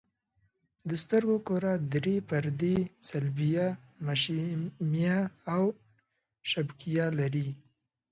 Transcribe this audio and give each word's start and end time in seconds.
د 0.89 0.91
سترګو 1.03 1.37
کره 1.47 1.73
درې 1.93 2.15
پردې 2.29 2.77
صلبیه، 3.09 3.67
مشیمیه 4.05 5.19
او 5.55 5.63
شبکیه 6.51 7.07
لري. 7.19 7.47